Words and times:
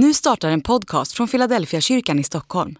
Nu 0.00 0.14
startar 0.14 0.50
en 0.50 0.60
podcast 0.60 1.12
från 1.12 1.28
Philadelphia 1.28 1.80
kyrkan 1.80 2.18
i 2.18 2.24
Stockholm. 2.24 2.78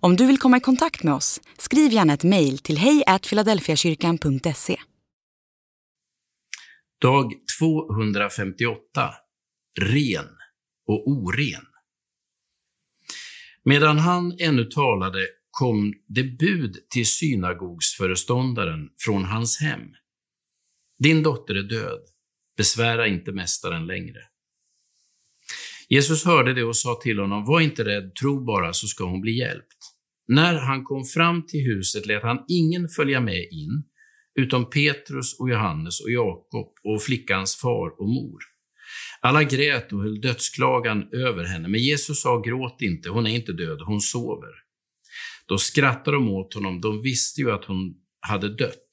Om 0.00 0.16
du 0.16 0.26
vill 0.26 0.38
komma 0.38 0.56
i 0.56 0.60
kontakt 0.60 1.02
med 1.02 1.14
oss, 1.14 1.40
skriv 1.58 1.92
gärna 1.92 2.14
ett 2.14 2.24
mejl 2.24 2.58
till 2.58 2.78
hejfiladelfiakyrkan.se. 2.78 4.80
Dag 7.00 7.32
258. 7.58 9.14
Ren 9.80 10.28
och 10.86 11.08
oren. 11.08 11.66
Medan 13.64 13.98
han 13.98 14.36
ännu 14.40 14.64
talade 14.64 15.26
kom 15.50 15.94
det 16.06 16.38
bud 16.38 16.76
till 16.90 17.06
synagogsföreståndaren 17.06 18.88
från 18.98 19.24
hans 19.24 19.60
hem. 19.60 19.80
Din 20.98 21.22
dotter 21.22 21.54
är 21.54 21.62
död, 21.62 22.00
besvära 22.56 23.06
inte 23.06 23.32
mästaren 23.32 23.86
längre. 23.86 24.20
Jesus 25.88 26.24
hörde 26.24 26.54
det 26.54 26.64
och 26.64 26.76
sa 26.76 27.00
till 27.02 27.18
honom, 27.18 27.44
var 27.44 27.60
inte 27.60 27.84
rädd, 27.84 28.14
tro 28.14 28.44
bara 28.44 28.72
så 28.72 28.86
ska 28.86 29.04
hon 29.04 29.20
bli 29.20 29.38
hjälpt. 29.38 29.78
När 30.28 30.54
han 30.54 30.84
kom 30.84 31.04
fram 31.04 31.46
till 31.46 31.60
huset 31.60 32.06
lät 32.06 32.22
han 32.22 32.44
ingen 32.48 32.88
följa 32.88 33.20
med 33.20 33.48
in, 33.50 33.82
utom 34.40 34.70
Petrus 34.70 35.40
och 35.40 35.50
Johannes 35.50 36.00
och 36.00 36.10
Jakob 36.10 36.72
och 36.84 37.02
flickans 37.02 37.56
far 37.56 38.00
och 38.00 38.08
mor. 38.08 38.38
Alla 39.20 39.44
grät 39.44 39.92
och 39.92 40.02
höll 40.02 40.20
dödsklagan 40.20 41.08
över 41.12 41.44
henne, 41.44 41.68
men 41.68 41.80
Jesus 41.80 42.22
sa, 42.22 42.40
gråt 42.40 42.82
inte, 42.82 43.08
hon 43.08 43.26
är 43.26 43.30
inte 43.30 43.52
död, 43.52 43.80
hon 43.80 44.00
sover. 44.00 44.52
Då 45.46 45.58
skrattade 45.58 46.16
de 46.16 46.28
åt 46.28 46.54
honom, 46.54 46.80
de 46.80 47.02
visste 47.02 47.40
ju 47.40 47.50
att 47.50 47.64
hon 47.64 47.94
hade 48.20 48.56
dött. 48.56 48.90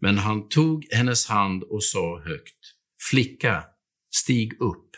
Men 0.00 0.18
han 0.18 0.48
tog 0.48 0.86
hennes 0.90 1.26
hand 1.26 1.62
och 1.62 1.84
sa 1.84 2.22
högt, 2.24 2.58
flicka, 3.10 3.64
stig 4.10 4.52
upp. 4.60 4.88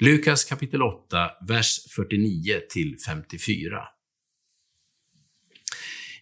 Lukas 0.00 0.44
kapitel 0.44 0.82
8, 0.82 1.30
vers 1.48 1.78
49 1.96 2.60
till 2.70 2.96
54. 3.06 3.82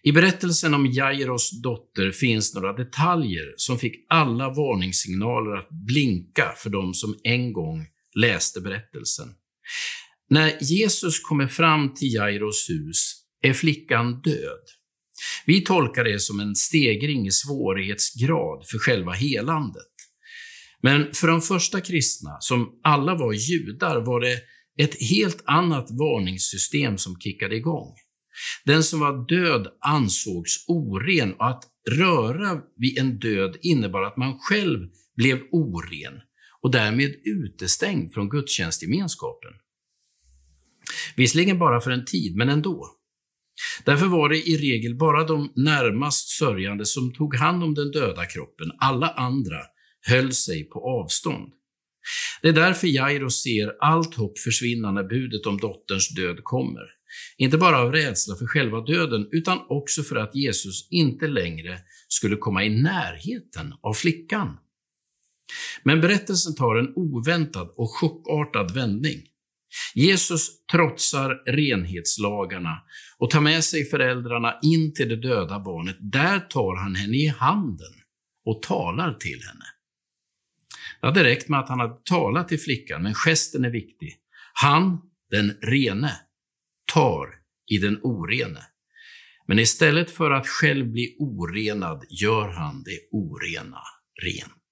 I 0.03 0.11
berättelsen 0.11 0.73
om 0.73 0.85
Jairos 0.85 1.61
dotter 1.61 2.11
finns 2.11 2.55
några 2.55 2.73
detaljer 2.73 3.53
som 3.57 3.79
fick 3.79 4.05
alla 4.09 4.49
varningssignaler 4.49 5.57
att 5.57 5.69
blinka 5.69 6.53
för 6.57 6.69
de 6.69 6.93
som 6.93 7.15
en 7.23 7.53
gång 7.53 7.87
läste 8.15 8.61
berättelsen. 8.61 9.27
När 10.29 10.63
Jesus 10.63 11.19
kommer 11.19 11.47
fram 11.47 11.93
till 11.93 12.13
Jairos 12.13 12.69
hus 12.69 13.13
är 13.41 13.53
flickan 13.53 14.21
död. 14.21 14.65
Vi 15.45 15.61
tolkar 15.61 16.03
det 16.03 16.19
som 16.19 16.39
en 16.39 16.55
stegring 16.55 17.27
i 17.27 17.31
svårighetsgrad 17.31 18.67
för 18.67 18.77
själva 18.77 19.11
helandet. 19.11 19.94
Men 20.85 21.13
för 21.13 21.27
de 21.27 21.41
första 21.41 21.81
kristna, 21.81 22.37
som 22.39 22.79
alla 22.83 23.15
var 23.15 23.33
judar, 23.33 24.01
var 24.01 24.19
det 24.19 24.39
ett 24.83 25.01
helt 25.01 25.43
annat 25.45 25.91
varningssystem 25.91 26.97
som 26.97 27.19
kickade 27.19 27.55
igång. 27.55 27.95
Den 28.65 28.83
som 28.83 28.99
var 28.99 29.27
död 29.27 29.67
ansågs 29.79 30.65
oren 30.67 31.33
och 31.33 31.47
att 31.47 31.63
röra 31.91 32.61
vid 32.77 32.97
en 32.97 33.19
död 33.19 33.57
innebar 33.61 34.03
att 34.03 34.17
man 34.17 34.39
själv 34.39 34.79
blev 35.15 35.39
oren 35.51 36.13
och 36.61 36.71
därmed 36.71 37.15
utestängd 37.25 38.13
från 38.13 38.29
gudstjänstgemenskapen. 38.29 39.51
Visserligen 41.15 41.59
bara 41.59 41.81
för 41.81 41.91
en 41.91 42.05
tid, 42.05 42.35
men 42.35 42.49
ändå. 42.49 42.87
Därför 43.85 44.05
var 44.05 44.29
det 44.29 44.47
i 44.49 44.57
regel 44.57 44.95
bara 44.95 45.23
de 45.23 45.53
närmast 45.55 46.29
sörjande 46.29 46.85
som 46.85 47.13
tog 47.13 47.35
hand 47.35 47.63
om 47.63 47.73
den 47.73 47.91
döda 47.91 48.25
kroppen. 48.25 48.71
Alla 48.79 49.09
andra 49.09 49.57
höll 50.07 50.31
sig 50.31 50.63
på 50.63 50.79
avstånd. 50.79 51.51
Det 52.41 52.47
är 52.47 52.53
därför 52.53 52.87
Jairo 52.87 53.29
ser 53.29 53.73
allt 53.79 54.15
hopp 54.15 54.39
försvinna 54.39 54.91
när 54.91 55.03
budet 55.03 55.45
om 55.45 55.57
dotterns 55.57 56.09
död 56.09 56.43
kommer. 56.43 56.83
Inte 57.37 57.57
bara 57.57 57.79
av 57.79 57.91
rädsla 57.91 58.35
för 58.35 58.45
själva 58.47 58.81
döden, 58.81 59.27
utan 59.31 59.59
också 59.69 60.03
för 60.03 60.15
att 60.15 60.35
Jesus 60.35 60.87
inte 60.91 61.27
längre 61.27 61.79
skulle 62.07 62.35
komma 62.35 62.63
i 62.63 62.69
närheten 62.69 63.73
av 63.81 63.93
flickan. 63.93 64.57
Men 65.83 66.01
berättelsen 66.01 66.55
tar 66.55 66.75
en 66.75 66.93
oväntad 66.95 67.69
och 67.77 67.89
chockartad 67.99 68.71
vändning. 68.71 69.21
Jesus 69.95 70.65
trotsar 70.71 71.43
renhetslagarna 71.45 72.77
och 73.17 73.29
tar 73.29 73.41
med 73.41 73.63
sig 73.63 73.85
föräldrarna 73.85 74.59
in 74.61 74.93
till 74.93 75.09
det 75.09 75.21
döda 75.21 75.59
barnet. 75.59 75.97
Där 75.99 76.39
tar 76.39 76.75
han 76.75 76.95
henne 76.95 77.17
i 77.17 77.27
handen 77.27 77.93
och 78.45 78.61
talar 78.61 79.13
till 79.13 79.39
henne. 79.43 79.65
Det 81.01 81.07
hade 81.07 81.23
räckt 81.23 81.49
med 81.49 81.59
att 81.59 81.69
han 81.69 81.79
hade 81.79 81.97
talat 82.03 82.47
till 82.47 82.59
flickan, 82.59 83.03
men 83.03 83.13
gesten 83.13 83.65
är 83.65 83.69
viktig. 83.69 84.15
Han, 84.53 85.01
den 85.31 85.57
rene, 85.61 86.11
tar 86.93 87.27
i 87.71 87.77
den 87.77 87.99
orene. 88.03 88.61
Men 89.47 89.59
istället 89.59 90.11
för 90.11 90.31
att 90.31 90.47
själv 90.47 90.91
bli 90.91 91.15
orenad 91.19 92.05
gör 92.09 92.47
han 92.47 92.83
det 92.83 92.99
orena 93.11 93.81
rent. 94.23 94.64